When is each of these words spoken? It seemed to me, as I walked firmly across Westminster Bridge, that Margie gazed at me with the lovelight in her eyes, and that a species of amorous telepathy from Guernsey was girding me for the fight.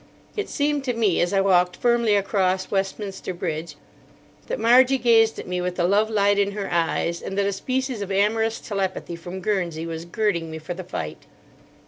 It 0.35 0.49
seemed 0.49 0.83
to 0.85 0.95
me, 0.95 1.21
as 1.21 1.31
I 1.31 1.41
walked 1.41 1.75
firmly 1.77 2.15
across 2.15 2.71
Westminster 2.71 3.35
Bridge, 3.35 3.75
that 4.47 4.59
Margie 4.59 4.97
gazed 4.97 5.37
at 5.37 5.45
me 5.45 5.61
with 5.61 5.75
the 5.75 5.83
lovelight 5.83 6.39
in 6.39 6.53
her 6.53 6.69
eyes, 6.71 7.21
and 7.21 7.37
that 7.37 7.45
a 7.45 7.53
species 7.53 8.01
of 8.01 8.11
amorous 8.11 8.59
telepathy 8.59 9.15
from 9.15 9.41
Guernsey 9.41 9.85
was 9.85 10.05
girding 10.05 10.49
me 10.49 10.57
for 10.57 10.73
the 10.73 10.83
fight. 10.83 11.27